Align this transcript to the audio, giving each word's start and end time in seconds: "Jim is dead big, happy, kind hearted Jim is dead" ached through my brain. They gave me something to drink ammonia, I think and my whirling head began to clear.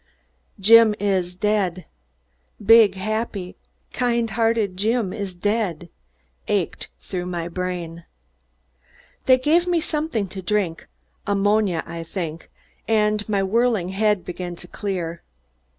"Jim 0.59 0.95
is 0.99 1.35
dead 1.35 1.85
big, 2.65 2.95
happy, 2.95 3.55
kind 3.93 4.31
hearted 4.31 4.75
Jim 4.75 5.13
is 5.13 5.35
dead" 5.35 5.89
ached 6.47 6.87
through 6.99 7.27
my 7.27 7.47
brain. 7.47 8.03
They 9.27 9.37
gave 9.37 9.67
me 9.67 9.79
something 9.79 10.27
to 10.29 10.41
drink 10.41 10.87
ammonia, 11.27 11.83
I 11.85 12.01
think 12.03 12.49
and 12.87 13.29
my 13.29 13.43
whirling 13.43 13.89
head 13.89 14.25
began 14.25 14.55
to 14.55 14.67
clear. 14.67 15.21